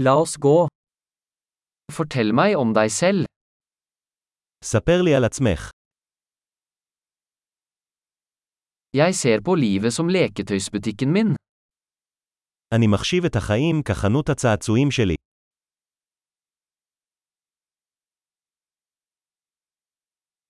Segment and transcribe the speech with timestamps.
[0.00, 0.68] La oss gå.
[1.90, 3.24] Fortell meg om deg selv.
[4.64, 5.70] ספר לי על עצמך.
[8.96, 11.34] Jeg ser på livet som leketøysbutikken min.
[12.74, 15.14] אני מחשיב את החיים כחנות הצעצועים שלי.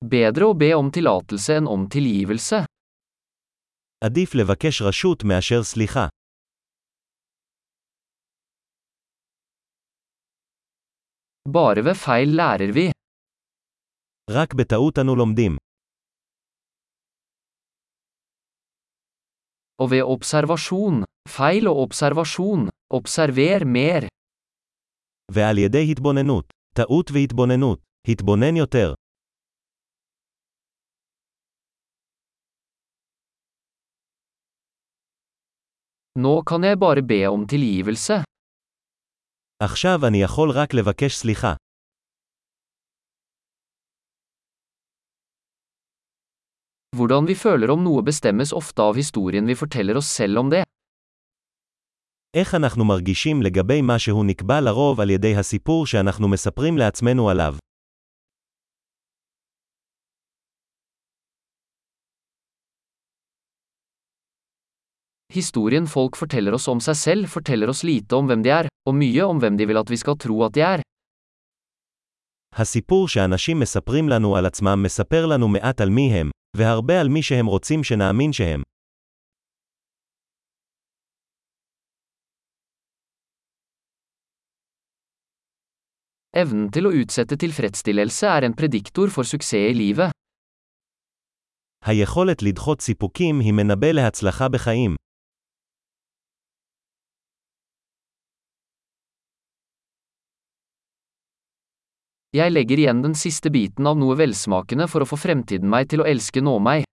[0.05, 2.65] Bedre å be om tillatelse enn om tilgivelse.
[4.05, 6.09] עדיף לבקש רשות מאשר סליחה.
[11.50, 12.91] Bare ved feil lærer vi.
[14.30, 15.58] רק בטעות אנו לומדים.
[19.82, 21.04] Og ved observasjon.
[21.30, 22.70] Feil og observasjon.
[22.94, 24.08] Observer mer.
[25.32, 26.45] ועל ידי התבוננות.
[26.76, 27.80] טעות והתבוננות.
[28.08, 28.94] התבונן יותר.
[36.20, 38.23] Nå kan jeg bare be om tilgivelse.
[39.59, 41.54] עכשיו אני יכול רק לבקש סליחה.
[46.96, 50.63] Hvordan vi føler om noe bestemmes ofte av historien vi forteller oss selv om det.
[52.35, 57.55] איך אנחנו מרגישים לגבי משהו נקבע לרוב על ידי הסיפור שאנחנו מספרים לעצמנו עליו.
[65.34, 68.94] Historien folk forteller oss om seg selv forteller oss lite om hvem de er, Og
[68.94, 70.81] mye om hvem de vil at vi skal tro at de er.
[72.53, 77.22] הסיפור שאנשים מספרים לנו על עצמם מספר לנו מעט על מי הם, והרבה על מי
[77.22, 78.62] שהם רוצים שנאמין שהם.
[86.37, 90.10] Evnen til å utsette tilfredsstillelse er en prediktor for suksess i livet.
[91.84, 94.94] היכולת לדחות סיפוקים היא מנבא להצלחה בחיים.
[102.34, 106.02] Jeg legger igjen den siste biten av noe velsmakende for å få fremtiden meg til
[106.02, 106.84] å elske nå meg.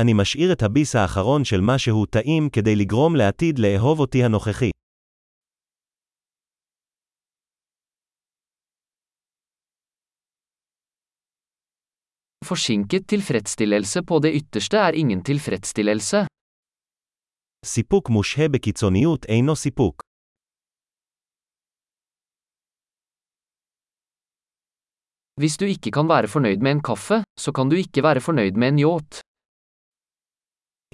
[0.00, 4.70] אני משאיר את הביס האחרון של משהו טעים כדי לגרום לעתיד לאהוב אותי הנוכחי.
[12.44, 16.26] Forsinket tilfredsstillelse på det ytterste er ingen tilfredsstillelse.
[17.66, 20.02] סיפוק מושהה בקיצוניות אינו סיפוק.
[25.40, 28.56] Hvis du ikke kan være fornøyd med en kaffe, så kan du ikke være fornøyd
[28.56, 29.20] med en yacht.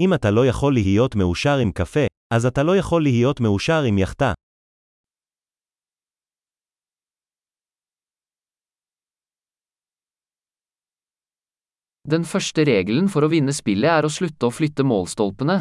[0.00, 3.98] אם אתה לא יכול להיות מאושר עם קפה, אז אתה לא יכול להיות מאושר עם
[3.98, 4.32] יאכטה.
[12.08, 15.60] Den første regelen for å vinne spillet er å slutte å flytte målstolpene.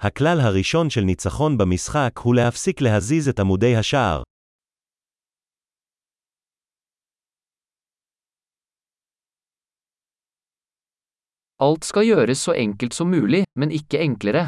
[0.00, 4.22] הכלל הראשון של ניצחון במשחק הוא להפסיק להזיז את עמודי השער.
[11.60, 14.46] Alt skal gjøres så enkelt som mulig, men ikke enklere.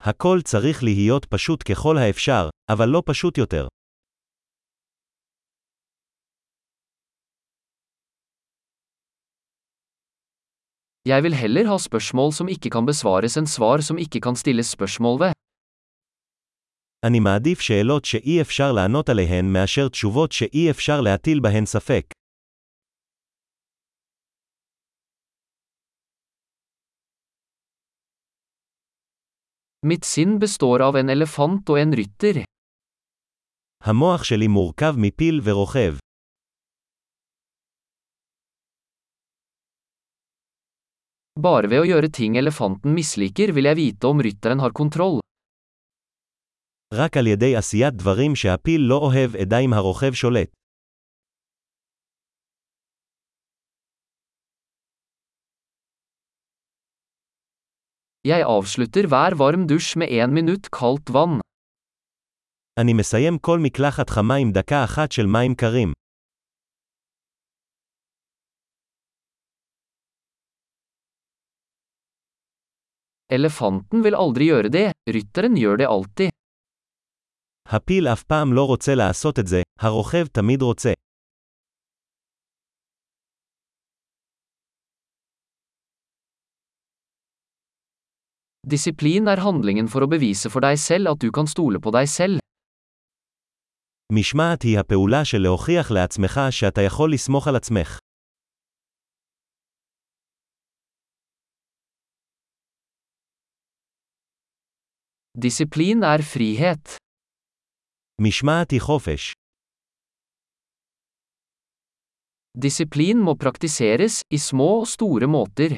[0.00, 3.68] הכל צריך להיות פשוט ככל האפשר, אבל לא פשוט יותר.
[11.08, 14.70] Jeg vil heller ha spørsmål som ikke kan besvares enn svar som ikke kan stilles
[14.76, 15.32] spørsmål ved.
[17.06, 22.17] אני מעדיף שאלות שאי אפשר לענות עליהן מאשר תשובות שאי אפשר להטיל בהן ספק.
[29.86, 32.44] Mitt sinn består av en elefant og en rytter.
[33.84, 35.96] המוח שלי מורכב מפיל ורוכב.
[41.40, 45.20] Bare ved å gjøre ting elefanten misliker vil jeg vite om rytteren har kontroll.
[46.94, 50.57] רק על ידי עשיית דברים שהפיל לא אוהב אדע אם הרוכב שולט.
[58.29, 61.39] Jeg avslutter hver varm dusj med én minutt kaldt vann.
[62.79, 65.93] אני מסיים כל מקלחת חמה עם דקה אחת של מים קרים.
[73.31, 76.29] Elefanten vil aldri gjøre det, rytteren gjør det alltid.
[77.69, 80.93] הפיל אף פעם לא רוצה לעשות את זה, הרוכב תמיד רוצה.
[88.68, 92.08] Disiplin er handlingen for å bevise for deg selv at du kan stole på deg
[92.08, 92.38] selv.
[94.12, 97.98] משמעת היא הפעולה של להוכיח לעצמך שאתה יכול לסמוך על עצמך.
[105.38, 106.96] Disiplin er frihet.
[108.20, 109.32] משמעת היא חופש.
[112.58, 115.74] Disiplin må praktiseres, i små og store måter.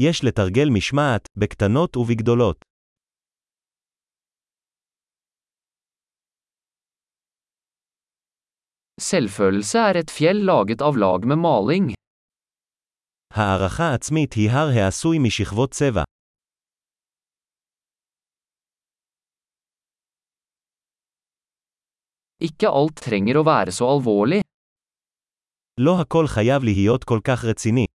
[0.00, 2.64] יש לתרגל משמעת, בקטנות ובגדולות.
[9.00, 11.94] Selvfølelse er et fjell laget av lag med maling.
[13.34, 16.02] הערכה עצמית היא הר העשוי משכבות צבע.
[22.44, 24.42] Ikke alt trenger å være så alvorlig.
[25.80, 27.86] לא הכל חייב להיות כל כך רציני.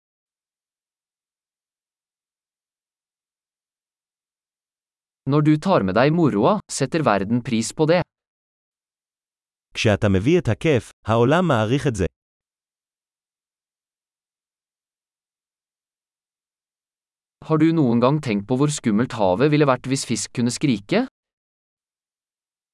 [5.30, 8.01] Når du tar med deg moroa, setter verden pris på det.
[9.74, 12.06] כשאתה מביא את הכיף, העולם מעריך את זה.
[17.45, 21.07] Har du noen gang tenkt på hvor skummelt havet ville vært hvis fisk kunne skrike?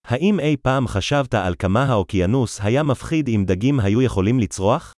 [0.07, 4.93] האם אי פעם חשבת על כמה האוקיינוס היה מפחיד אם דגים היו יכולים לצרוח?